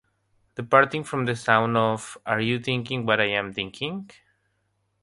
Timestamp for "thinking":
2.59-3.05, 3.53-4.09